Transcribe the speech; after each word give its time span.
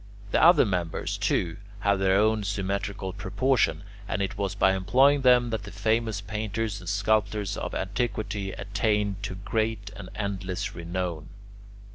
The 0.31 0.41
other 0.43 0.65
members, 0.65 1.15
too, 1.15 1.57
have 1.81 1.99
their 1.99 2.17
own 2.17 2.43
symmetrical 2.43 3.13
proportions, 3.13 3.83
and 4.07 4.19
it 4.19 4.35
was 4.35 4.55
by 4.55 4.73
employing 4.73 5.21
them 5.21 5.51
that 5.51 5.61
the 5.61 5.71
famous 5.71 6.21
painters 6.21 6.79
and 6.79 6.89
sculptors 6.89 7.55
of 7.55 7.75
antiquity 7.75 8.51
attained 8.51 9.21
to 9.21 9.35
great 9.35 9.91
and 9.95 10.09
endless 10.15 10.73
renown. 10.73 11.29